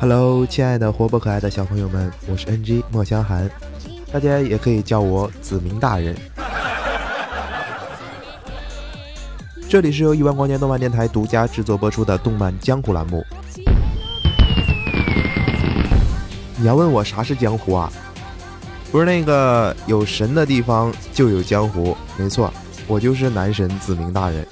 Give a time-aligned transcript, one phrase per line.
[0.00, 3.48] Hello，亲爱的活泼可爱的小朋友们，我是 NG 莫香寒，
[4.12, 6.16] 大家也可以叫我子明大人。
[9.68, 13.24] 这里是由亿万光年动漫电台独家制作播出的动漫江湖栏目。
[16.56, 17.92] 你要问我啥是江湖啊？
[18.90, 22.52] 不是那个有神的地方就有江湖，没错，
[22.88, 24.44] 我就是男神子明大人。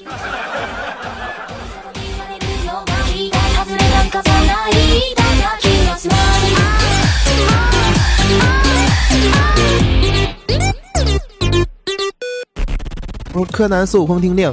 [13.45, 14.53] 柯南孙悟空听令，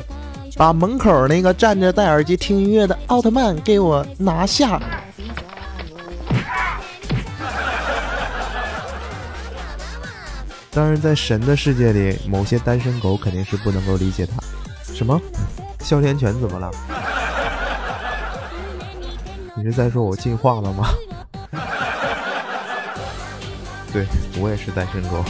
[0.56, 4.82] 把门口那个站着戴耳机听音乐的奥特曼给我拿下。
[10.72, 14.34] 当然，在神的世界里，某些单身狗肯定是不能够理解他。
[14.94, 15.20] 什么？
[15.80, 16.72] 哮天犬怎么了？
[19.56, 20.90] 你是在说我进化了吗？
[23.94, 24.06] 对
[24.38, 25.24] 我也是单身狗。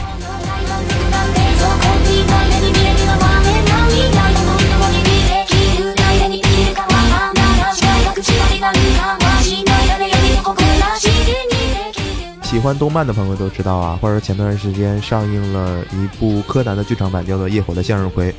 [12.42, 18.32] 喜欢动漫的朋友都知道啊，或者前段时间上映了一部柯南的剧场版，叫做《夜火的向日葵》。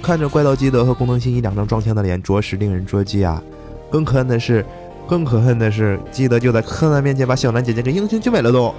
[0.00, 3.42] 看着怪盗基德和工藤新一两张装腔的脸，着实令人捉急啊！
[3.90, 4.64] 更可恨的是，
[5.08, 8.72] 更可恨的是，基德就在柯南面前把小兰姐姐给英雄救美了都。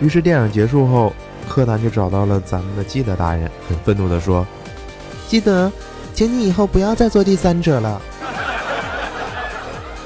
[0.00, 1.12] 于是电影结束后，
[1.48, 4.46] 柯南就找到了咱们的基德大人，很愤怒地说
[5.28, 5.70] ：“基德，
[6.12, 8.00] 请你以后不要再做第三者了。”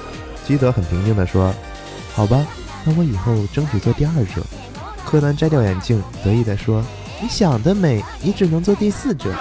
[0.47, 1.53] 基德很平静地说
[2.15, 2.47] ：“好吧，
[2.85, 4.43] 那我以后争取做第二者。”
[5.05, 6.85] 柯南摘掉眼镜，得意地说
[7.21, 9.33] ：“你想得美，你只能做第四者。”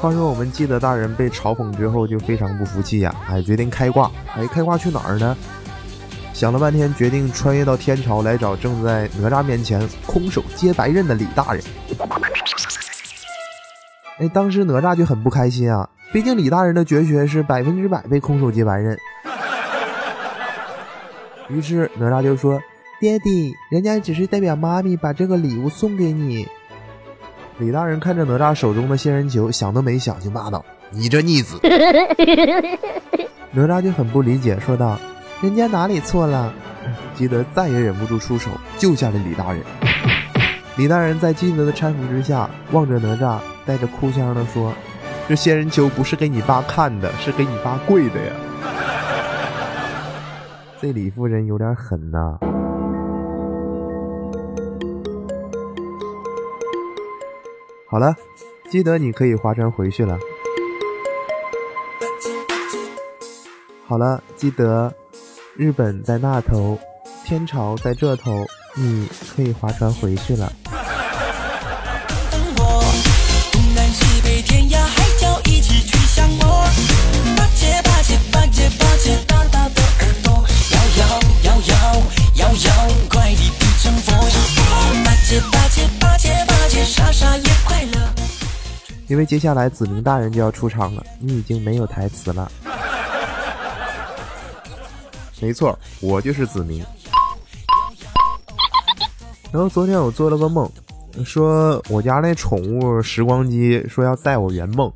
[0.00, 4.10] 话说我们基德大人被嘲讽之后就非常不服气呀，哎，决定开挂。
[4.34, 5.36] 哎，开挂去哪儿呢？
[6.40, 11.62] 想了半天，决定穿越到天朝来找正在哪吒面前空手接白刃的李大人。
[14.18, 18.96] 哎，当时哪吒就很不开心啊，毕竟李大人的绝学是百分之百被空手接白刃。
[21.50, 22.58] 于是哪吒就说
[22.98, 26.48] ：“爹地，人家只是代表妈咪把这个礼物送给你。”
[27.60, 31.60] 李大人看着哪吒手中的仙人球，想都没想就骂道：“你这逆子！
[33.52, 34.98] ”哪吒就很不理解，说道。
[35.42, 36.52] 人家哪里错了？
[37.14, 39.62] 基德再也忍不住出手救下了李大人。
[40.76, 44.72] 李大人在基德的搀扶之下，望着哪吒，带着哭腔的说
[45.28, 48.32] ：“这仙人球不是给你爸看的，是给你爸跪的呀。
[50.80, 52.38] ”这李夫人有点狠呐。
[57.86, 58.14] 好了，
[58.70, 60.18] 基德你可以划船回去了。
[63.86, 64.92] 好了，基德。
[65.60, 66.78] 日本在那头，
[67.22, 69.06] 天朝在这头，你
[69.36, 70.50] 可以划船回去了。
[89.08, 92.50] 因为接下来子明大人就要出场了，你已经没有台词了。
[95.40, 96.84] 没错，我就是子明。
[99.50, 100.70] 然后昨天我做了个梦，
[101.24, 104.92] 说我家那宠物时光机说要带我圆梦，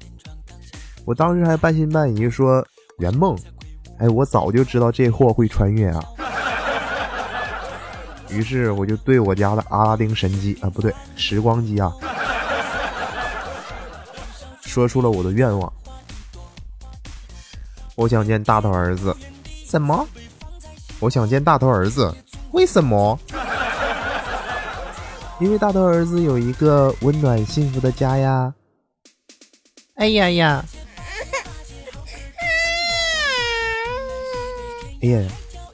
[1.05, 2.65] 我当时还半信半疑说
[2.99, 3.37] 圆梦，
[3.99, 6.05] 哎，我早就知道这货会穿越啊。
[8.29, 11.93] 于是我就对我家的阿拉丁神机啊，不对，时光机啊，
[14.61, 15.73] 说出了我的愿望，
[17.97, 19.17] 我想见大头儿子。
[19.67, 20.07] 什么？
[21.01, 22.15] 我想见大头儿子，
[22.53, 23.19] 为什么？
[25.41, 28.55] 因为大头儿子有一个温暖幸福的家呀！
[29.97, 30.65] 哎呀呀！
[35.03, 35.29] 哎呀，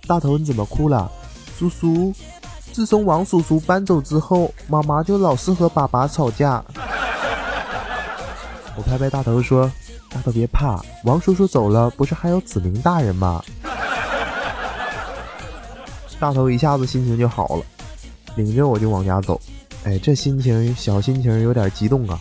[0.08, 1.10] 大头你怎么哭了？
[1.56, 2.12] 叔叔，
[2.72, 6.64] 自从王叔叔搬走之后，妈妈就老是和爸爸吵架。
[8.76, 9.70] 我拍拍大头说
[10.08, 13.44] ：“大头别怕，王叔叔走了，不是还有子明大人吗？”
[16.20, 17.64] 大头一下子心情就好了，
[18.36, 19.40] 领着我就往家走。
[19.84, 22.20] 哎，这心情小心情有点激动啊！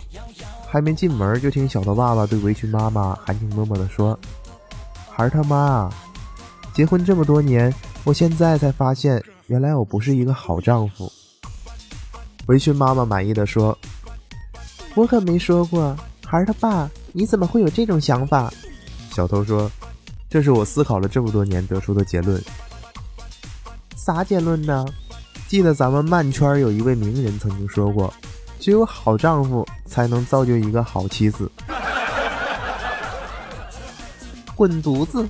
[0.66, 4.18] 还没进门，就听小头爸爸对围裙妈妈含情脉脉地说
[5.12, 5.90] ：“孩儿他妈，
[6.72, 7.72] 结婚这么多年，
[8.04, 11.12] 我现在才发现，原来我不是一个好丈夫。”
[12.48, 13.76] 围裙妈妈满意的说
[14.96, 15.94] ：“我可没说过，
[16.24, 18.50] 孩儿他爸，你怎么会有这种想法？
[19.12, 19.70] 小偷说
[20.30, 22.42] ：“这是我思考了这么多年得出的结论。”
[24.02, 24.82] 啥结论呢？
[25.46, 28.10] 记得咱们漫圈有一位名人曾经说过
[28.58, 31.52] ：“只有好丈夫才能造就一个好妻子。
[34.56, 35.28] ”滚犊子！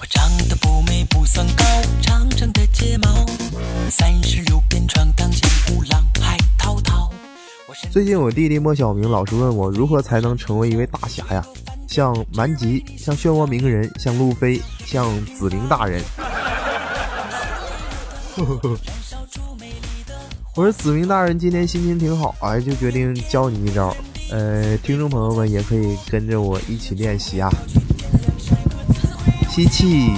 [0.00, 1.64] 我长得不美不算高，
[2.00, 3.26] 长长的睫毛，
[3.90, 7.12] 三十六变闯荡江湖，浪海滔滔。
[7.90, 11.44] 最近我弟弟莫小明老是问我如何才能成为一位大侠呀？
[11.86, 16.02] 像蛮吉，像漩涡鸣人，像路飞，像子明大人。
[20.56, 23.96] 我说子明大人今天心情挺好，哎，就决定教你一招。
[24.30, 27.50] 呃，听众朋友们也可以跟着我一起练习啊。
[29.48, 30.10] 吸气，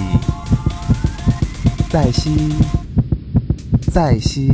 [1.89, 2.53] 再吸，
[3.91, 4.51] 再吸，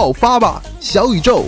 [0.00, 1.44] 爆发吧，小宇宙！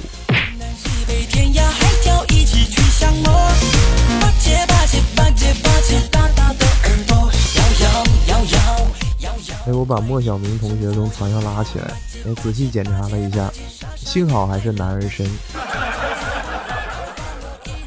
[9.64, 11.94] 哎，我把莫小明同学从床上拉起来，
[12.26, 13.50] 哎，仔细检查了一下，
[13.96, 15.26] 幸好还是男儿身。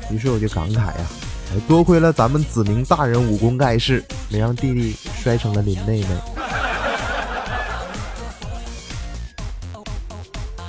[0.10, 0.96] 于是我就感慨呀。
[1.54, 6.35] 哎多亏了咱们子明大人武功盖世，没让弟弟摔成了林妹妹。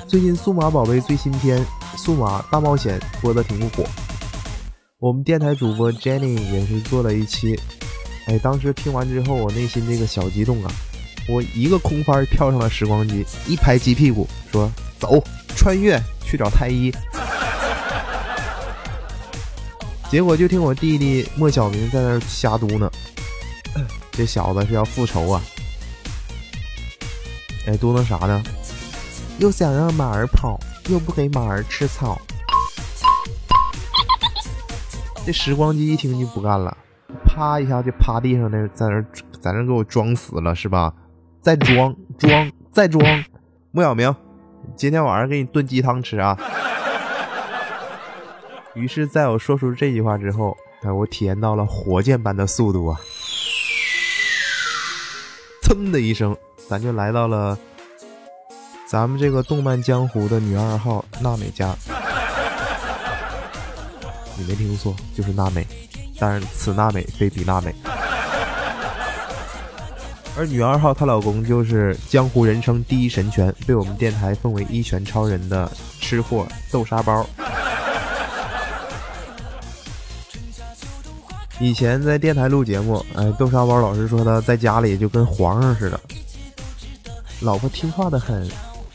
[0.08, 1.58] 最近数码宝贝最新篇
[1.96, 3.84] 《数码大冒险》播的挺火，
[5.00, 7.58] 我们电台主播 Jenny 也是做了一期。
[8.28, 10.70] 哎，当时听完之后，我内心这个小激动啊！
[11.28, 14.70] 我一个空翻跳上了时光机，一拍鸡屁股说
[15.00, 15.20] ：“走，
[15.56, 16.92] 穿越去找太一。”
[20.08, 22.88] 结果就听我弟弟莫小明在那瞎嘟囔，
[24.12, 25.42] 这小子是要复仇啊！
[27.66, 28.40] 哎，嘟囔啥呢？
[29.38, 32.18] 又想让马儿跑，又不给马儿吃草。
[35.26, 36.74] 这时光机一听就不干了，
[37.24, 39.04] 啪一下就趴地上，那在那
[39.38, 40.94] 在那给我装死了是吧？
[41.42, 43.04] 再装装再装，
[43.72, 44.14] 莫小明，
[44.74, 46.38] 今天晚上给你炖鸡汤吃啊！
[48.74, 52.98] 于是，在我说出这句话之后，哎，我体验到了火箭般的速度啊！
[55.62, 56.34] 噌的一声，
[56.68, 57.58] 咱就来到了
[58.86, 61.74] 咱们这个动漫江湖的女二号娜美家。
[64.38, 65.66] 你没听错，就是娜美，
[66.20, 67.74] 当然此娜美非彼娜美。
[70.38, 75.68] 而女二号她老公就是江湖人称第一神拳，被我们电台奉为一拳超人的
[76.00, 77.26] 吃货豆沙包。
[81.58, 85.98] 以前在电台录节目，哎，豆沙包老师说他在家里就跟皇上似的，
[87.40, 88.46] 老婆听话的很，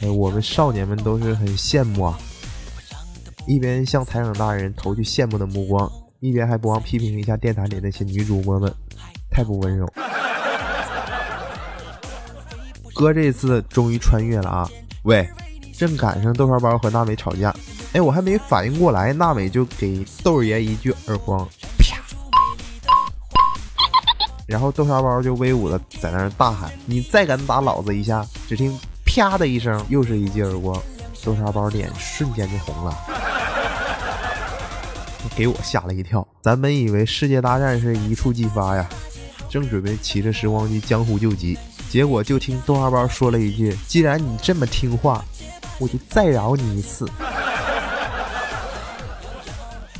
[0.01, 2.17] 哎，我们少年们都是很羡慕啊，
[3.45, 8.73] 一边向台长大人投去羡慕的目光，一边还不忘批评一下电台里那些女主播们，
[9.29, 9.87] 太不温柔。
[12.95, 14.69] 哥这次终于穿越了啊！
[15.03, 15.27] 喂，
[15.77, 17.55] 正赶上豆沙包和娜美吵架，
[17.93, 21.47] 哎，我还没反应过来，娜美就给豆爷一句耳光。
[21.77, 21.97] 啪
[24.47, 28.77] 然后豆沙包就威武的在那儿大喊：“你再敢打老子一下！”只听
[29.13, 30.81] “啪”的一声，又是一记耳光，
[31.21, 32.97] 豆沙包脸瞬间就红了，
[35.35, 36.25] 给我吓了一跳。
[36.41, 38.87] 咱本以为世界大战是一触即发呀，
[39.49, 41.57] 正准备骑着时光机江湖救急，
[41.89, 45.25] 结果就听豆沙包说了一句：“既然你这么听话，
[45.77, 47.05] 我就再饶你一次。”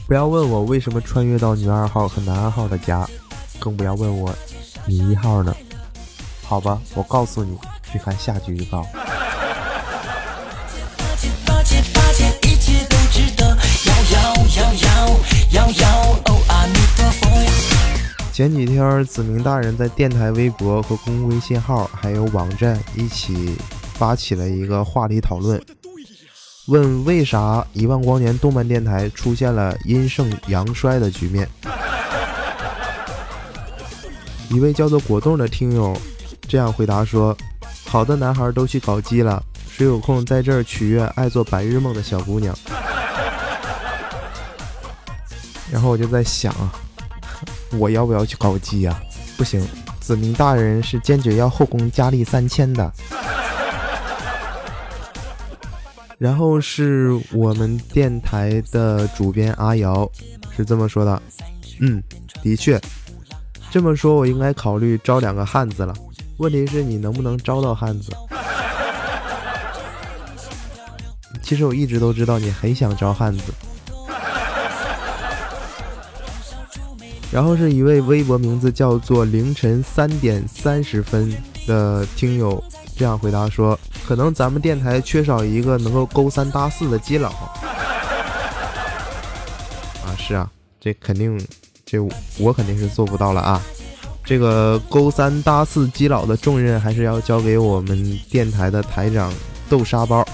[0.08, 3.06] 不要问我为什么穿越到女二号和男二号的家。
[3.60, 4.34] 更不要问我，
[4.88, 5.54] 你一号呢？
[6.44, 7.58] 好吧，我告诉你，
[7.92, 8.86] 去看下集预告。
[18.34, 23.56] 前几天，子明大人在电台微博和公微信号还有网站一起
[23.94, 25.62] 发起了一个话题讨论，
[26.68, 31.48] 问为啥一万光年动漫电台出现了阴盛阳衰的局面。
[34.50, 35.96] 一位叫做果冻的听友
[36.48, 37.38] 这样回答说
[37.92, 42.58] ：“好的男孩都去搞基了，谁有空在这儿取悦爱做白日梦的小姑娘？”
[45.70, 46.56] 然后我就在想，
[47.78, 48.98] 我要不要去搞基呀？
[49.36, 49.68] 不行，
[50.00, 52.90] 子明大人是坚决要后宫佳丽三千的。
[56.18, 60.10] 然后是我们电台的主编阿瑶
[60.56, 61.22] 是这么说的
[61.82, 62.02] ：“嗯，
[62.42, 62.80] 的确。”
[63.70, 65.94] 这么说，我应该考虑招两个汉子了。
[66.42, 68.12] 问题是你能不能招到汉子？
[71.44, 73.54] 其实我一直都知道你很想招汉子。
[77.32, 81.32] 然后是一位微博名字叫做凌晨三点三十分
[81.68, 82.62] 的听友
[82.98, 87.30] 这样回答说：“可能咱们电台缺少一个能够勾三搭四的基佬。”
[90.04, 91.40] 啊，是啊，这肯定，
[91.86, 92.00] 这
[92.40, 93.62] 我肯定是做不到了啊。
[94.32, 99.30] 这个勾三搭四基佬的重任还是要交给我们电台的台长
[99.70, 100.26] 豆沙包。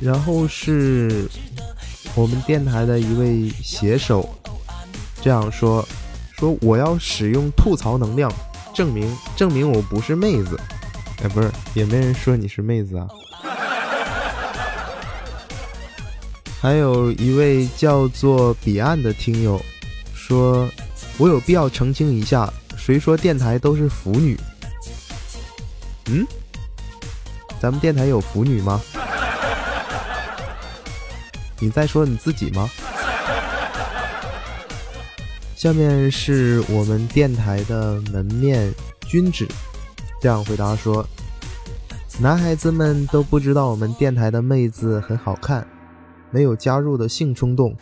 [0.00, 1.28] 然后是
[2.16, 4.28] 我们电台的一位写手
[5.22, 5.86] 这样说
[6.38, 8.30] ：“说我要使用吐槽能量，
[8.74, 10.60] 证明证明我不是妹子。
[11.22, 13.08] 哎，不是，也没人说你是妹子啊。”
[16.60, 19.60] 还有一位叫做彼岸的听友
[20.14, 20.68] 说
[21.16, 24.38] ：“我有必要澄清一下，谁说电台都是腐女？
[26.06, 26.26] 嗯，
[27.60, 28.80] 咱们电台有腐女吗？”
[31.58, 32.68] 你在说你自己吗？
[35.66, 38.72] 下面是我们电台的门面
[39.04, 39.44] 君子
[40.20, 41.04] 这样回答说
[42.22, 45.66] ：“男孩子们都不知道我们电台的妹子很好看，
[46.30, 47.76] 没有加入的性冲动。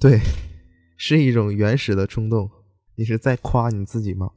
[0.00, 0.18] 对，
[0.96, 2.50] 是一种原始的冲动。
[2.96, 4.28] 你是在夸你自己吗？”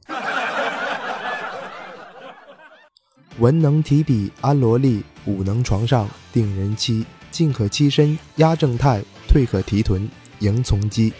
[3.40, 7.04] 文能提笔安萝莉，武能床上定人妻。
[7.32, 10.06] 进可欺身压正太，退可提臀
[10.42, 11.12] 迎从机。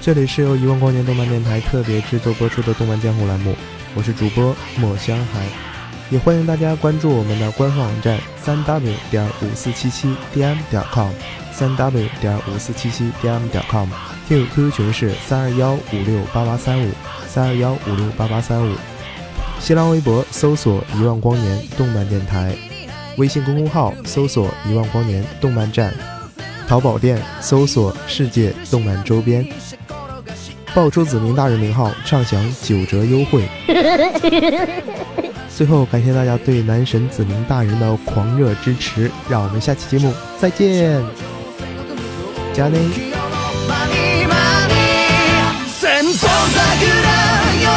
[0.00, 3.54] 这里是由一万光年动漫电台特别制作播出的动漫江湖栏目，
[3.94, 5.44] 我是主播墨香海，
[6.10, 11.10] 也欢迎大家关注我们的官方网站三 w 点五四七七 dm 点 com，
[11.52, 13.88] 三 w 点五四七七 dm 点 com。
[14.28, 16.90] QQ 群是三二幺五六八八三五
[17.26, 18.74] 三二幺五六八八三五。
[19.58, 22.56] 新浪微博搜索“一万光年动漫电台”，
[23.18, 25.92] 微信公众号搜索“一万光年动漫站”，
[26.67, 29.45] 淘宝店搜索“世界动漫周边”，
[30.73, 33.47] 报出子明大人名号，畅享九折优惠。
[35.55, 41.01] 最后，感谢大家对男神子明大人的狂热支持，让我们下期节目再见，
[42.53, 42.77] 加内。
[45.81, 46.21] 声も届か
[47.01, 47.09] な
[47.53, 47.69] いよ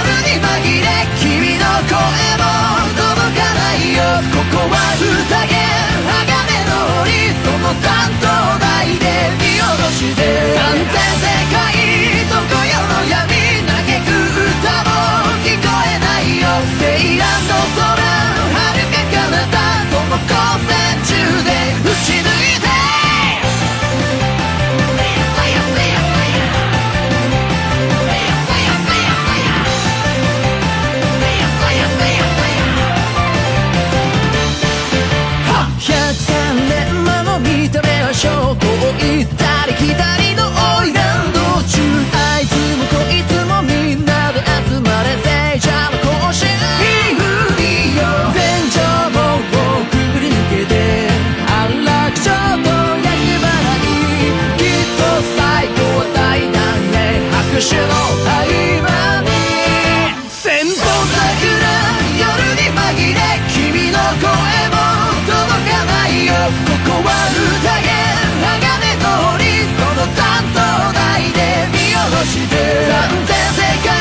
[72.26, 73.96] して世界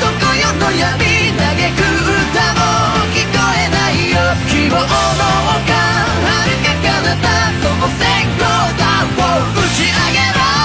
[0.00, 2.60] どこよの闇嘆く歌も
[3.14, 4.14] 聞こえないよ
[4.48, 7.32] 希望の丘遥か彼方
[7.62, 8.04] その線
[8.36, 8.44] 路
[8.76, 10.55] だを打ち上げろ